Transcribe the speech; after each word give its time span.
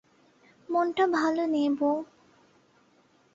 মনটা 0.69 1.05
ভালো 1.13 1.43
নেই 1.45 1.67
বৌ। 1.79 1.91